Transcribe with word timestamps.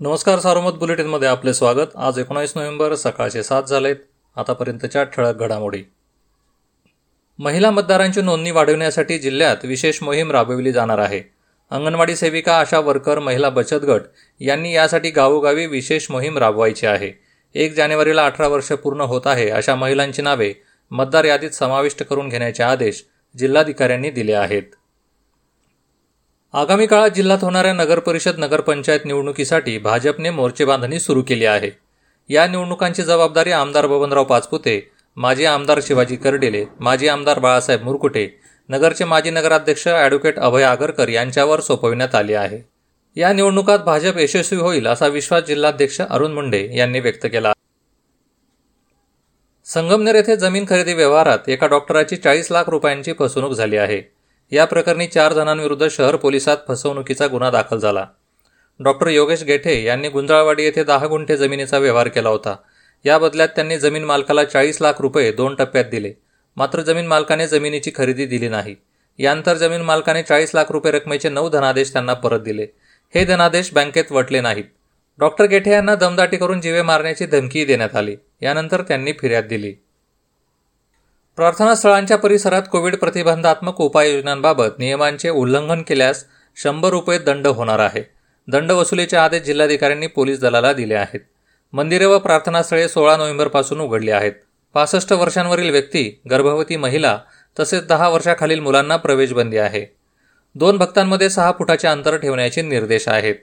नमस्कार 0.00 0.38
सारोमत 0.38 0.72
बुलेटिनमध्ये 0.72 1.28
आपले 1.28 1.54
स्वागत. 1.54 1.96
आज 1.96 2.18
एकोणावीस 2.18 2.52
नोव्हेंबर 2.56 2.94
सकाळचे 2.94 3.42
सात 3.42 3.62
झालेत. 3.62 3.96
आतापर्यंतच्या 4.36 5.02
ठळक 5.04 5.36
घडामोडी. 5.36 5.82
महिला 7.38 7.70
मतदारांची 7.70 8.22
नोंदणी 8.22 8.50
वाढवण्यासाठी 8.50 9.18
जिल्ह्यात 9.18 9.56
विशेष 9.64 10.02
मोहीम 10.02 10.30
राबविली 10.30 10.72
जाणार 10.72 10.98
आहे. 10.98 11.20
अंगणवाडी 11.70 12.16
सेविका 12.16 12.58
आशा 12.58 12.78
वर्कर 12.78 13.18
महिला 13.18 13.50
बचत 13.50 13.84
गट 13.84 14.00
यांनी 14.40 14.74
यासाठी 14.74 15.10
गावोगावी 15.10 15.66
विशेष 15.66 16.10
मोहीम 16.10 16.38
राबवायची 16.38 16.86
आहे. 16.86 17.12
एक 17.54 17.74
जानेवारीला 17.74 18.26
अठरा 18.26 18.48
वर्ष 18.48 18.72
पूर्ण 18.72 19.00
होत 19.00 19.26
आहे 19.26 19.50
अशा 19.50 19.74
महिलांची 19.74 20.22
नावे 20.22 20.52
मतदार 20.90 21.24
यादीत 21.24 21.50
समाविष्ट 21.50 22.02
करून 22.02 22.28
घेण्याचे 22.28 22.62
आदेश 22.62 23.04
जिल्हाधिकाऱ्यांनी 23.38 24.10
दिले 24.10 24.32
आहेत. 24.32 24.74
आगामी 26.54 26.86
काळात 26.86 27.10
जिल्ह्यात 27.10 27.42
होणाऱ्या 27.42 27.72
नगरपरिषद 27.72 28.38
नगरपंचायत 28.38 29.00
निवडणुकीसाठी 29.04 29.76
भाजपने 29.78 30.30
मोर्चे 30.30 30.64
बांधणी 30.64 31.00
सुरू 31.00 31.22
केली 31.22 31.44
आहे. 31.44 31.70
या 32.30 32.46
निवडणुकांची 32.46 33.02
जबाबदारी 33.02 33.52
आमदार 33.52 33.86
बबनराव 33.86 34.24
पाचपुते 34.24 34.80
माजी 35.16 35.44
आमदार 35.44 35.80
शिवाजी 35.82 36.16
करडेले 36.16 36.64
माजी 36.80 37.08
आमदार 37.08 37.38
बाळासाहेब 37.38 37.82
मुरकुटे 37.82 38.26
नगरचे 38.68 39.04
माजी 39.04 39.30
नगराध्यक्ष 39.30 39.86
ॲडव्होकेट 39.88 40.38
अभय 40.38 40.62
आगरकर 40.62 41.08
यांच्यावर 41.08 41.60
सोपविण्यात 41.60 42.14
आली 42.14 42.34
आहे. 42.34 42.60
या 43.16 43.32
निवडणुकात 43.32 43.78
भाजप 43.78 44.18
यशस्वी 44.18 44.58
होईल 44.58 44.86
असा 44.86 45.06
विश्वास 45.06 45.44
जिल्हाध्यक्ष 45.44 46.00
अरुण 46.00 46.32
मुंडे 46.32 46.68
यांनी 46.76 47.00
व्यक्त 47.00 47.26
केला. 47.26 47.52
संगमनेर 49.66 50.14
येथे 50.14 50.36
जमीन 50.36 50.64
खरेदी 50.68 50.94
व्यवहारात 50.94 51.48
एका 51.48 51.66
डॉक्टराची 51.66 52.16
चाळीस 52.16 52.52
लाख 52.52 52.68
रुपयांची 52.68 53.12
फसवणूक 53.18 53.52
झाली 53.52 53.76
आहे. 53.76 54.17
या 54.52 54.64
प्रकरणी 54.64 55.06
चार 55.06 55.32
जणांविरुद्ध 55.32 55.88
शहर 55.90 56.16
पोलिसात 56.16 56.56
फसवणुकीचा 56.68 57.26
गुन्हा 57.26 57.50
दाखल 57.50 57.78
झाला. 57.78 58.06
डॉक्टर 58.80 59.06
योगेश 59.06 59.42
गेठे 59.42 59.84
यांनी 59.84 60.08
गुंजाळवाडी 60.08 60.62
येथे 60.62 60.84
दहा 60.84 61.06
गुंठे 61.06 61.36
जमिनीचा 61.36 61.78
व्यवहार 61.78 62.08
केला 62.08 62.28
होता. 62.28 62.56
या 63.04 63.18
बदल्यात 63.18 63.48
त्यांनी 63.48 63.78
जमीन 63.78 64.04
मालकाला 64.04 64.44
चाळीस 64.44 64.80
लाख 64.80 64.92
रुपये 64.98 65.32
दोन 65.32 65.54
टप्प्यात 65.54 65.84
दिले. 65.84 66.12
मात्र 66.56 66.80
जमीन 66.80 67.06
मालकाने 67.06 67.46
जमिनीची 67.46 67.90
खरेदी 67.94 68.26
दिली 68.26 68.48
नाही. 68.48 68.76
यानंतर 69.18 69.56
जमीन 69.56 69.80
मालकाने 69.80 70.22
चाळीस 70.22 70.54
लाख 70.54 70.64
रुपये 70.70 70.92
रकमेचे 70.92 71.28
नऊ 71.28 71.48
धनादेश 71.48 71.92
त्यांना 71.92 72.14
परत 72.14 72.40
दिले. 72.40 72.66
हे 73.14 73.24
धनादेश 73.24 73.72
बँकेत 73.72 74.12
वटले 74.12 74.40
नाहीत. 74.40 74.64
डॉक्टर 75.18 75.44
गेठे 75.44 75.70
यांना 75.70 75.94
दमदाटी 75.94 76.36
करून 76.36 76.60
जीवे 76.60 76.82
मारण्याची 76.82 77.26
धमकीही 77.26 77.64
देण्यात 77.64 77.96
आली. 77.96 78.16
यानंतर 78.42 78.82
त्यांनी 78.82 79.12
फिर्याद 79.12 79.44
दिली. 79.44 79.74
प्रार्थनास्थळांच्या 81.38 82.18
परिसरात 82.18 82.62
कोविड 82.72 82.96
प्रतिबंधात्मक 82.96 83.80
उपाययोजनांबाबत 83.80 84.78
नियमांचे 84.78 85.28
उल्लंघन 85.28 85.82
केल्यास 85.82 86.24
शंभर 86.56 86.88
रुपये 86.88 87.18
दंड 87.18 87.46
होणार 87.46 87.78
आहे. 87.78 88.02
दंड 88.48 88.72
वसुलीचे 88.72 89.16
आदेश 89.16 89.42
जिल्हाधिकाऱ्यांनी 89.42 90.06
पोलीस 90.06 90.40
दलाला 90.40 90.72
दिले 90.72 90.94
आहेत. 90.94 91.20
मंदिरे 91.72 92.04
व 92.04 92.18
प्रार्थनास्थळे 92.18 92.88
सोळा 92.88 93.16
नोव्हेंबरपासून 93.16 93.80
उघडली 93.80 94.10
आहेत. 94.10 94.32
पासष्ट 94.74 95.12
वर्षांवरील 95.12 95.70
व्यक्ती 95.70 96.20
गर्भवती 96.30 96.76
महिला 96.76 97.18
तसेच 97.60 97.86
दहा 97.86 98.08
वर्षाखालील 98.08 98.60
मुलांना 98.60 98.96
प्रवेशबंदी 98.96 99.56
आहे. 99.56 99.96
दोन 100.54 100.76
भक्तांमध्ये 100.76 101.30
सहा 101.30 101.52
फुटाचे 101.52 101.88
अंतर 101.88 102.16
ठेवण्याचे 102.16 102.62
निर्देश 102.62 103.08
आहेत. 103.08 103.34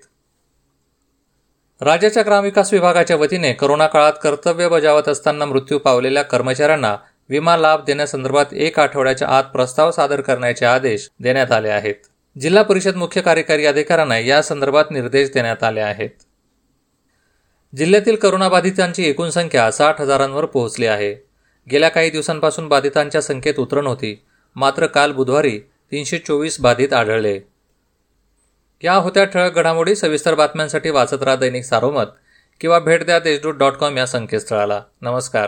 राज्याच्या 1.81 2.23
ग्रामविकास 2.25 2.73
विभागाच्या 2.73 3.15
वतीने 3.15 3.53
करोना 3.53 3.87
काळात 3.87 4.13
कर्तव्य 4.23 4.67
बजावत 4.67 5.09
असताना 5.09 5.45
मृत्यू 5.45 5.77
पावलेल्या 5.77 6.23
कर्मचाऱ्यांना 6.23 6.95
विमा 7.29 7.57
लाभ 7.57 7.83
देण्यासंदर्भात 7.83 8.45
एक 8.51 8.79
आठवड्याच्या 8.79 9.27
आत 9.27 9.43
प्रस्ताव 9.43 9.91
सादर 9.91 10.21
करण्याचे 10.21 10.65
आदेश 10.65 11.09
देण्यात 11.19 11.51
आले 11.51 11.69
आहेत. 11.69 11.95
जिल्हा 12.39 12.63
परिषद 12.63 12.95
मुख्य 12.95 13.21
कार्यकारी 13.21 13.65
अधिकाऱ्यांना 13.65 14.19
या 14.19 14.41
संदर्भात 14.41 14.85
निर्देश 14.91 15.29
देण्यात 15.33 15.63
आले 15.63 15.79
आहेत. 15.79 16.09
जिल्ह्यातील 17.75 18.15
करोनाबाधितांची 18.15 19.09
एकूण 19.09 19.29
संख्या 19.29 19.71
साठ 19.71 20.01
हजारांवर 20.01 20.45
पोहोचली 20.45 20.85
आहे. 20.85 21.15
गेल्या 21.71 21.89
काही 21.89 22.09
दिवसांपासून 22.09 22.67
बाधितांच्या 22.67 23.21
संख्येत 23.21 23.55
उतरण 23.59 23.87
होती. 23.87 24.23
मात्र 24.55 24.85
काल 24.85 25.11
बुधवारी 25.11 25.59
तीनशे 25.91 26.17
चोवीस 26.17 26.59
बाधित 26.59 26.93
आढळले. 26.93 27.39
या 28.83 28.93
होत्या 28.93 29.23
ठळक 29.23 29.55
घडामोडी 29.55 29.95
सविस्तर 29.95 30.35
बातम्यांसाठी 30.35 30.89
वाचत 30.89 31.23
राहा 31.23 31.35
दैनिक 31.35 31.63
सारोमत 31.63 32.05
किंवा 32.61 32.79
भेट 32.79 33.05
द्या 33.05 33.19
देशदूत 33.19 33.53
डॉट 33.53 33.73
कॉम 33.73 33.97
या 33.97 34.07
संकेतस्थळाला. 34.07 34.81
नमस्कार. 35.01 35.47